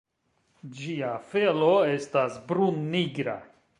[0.77, 3.37] Ĝia felo estas brun-nigra.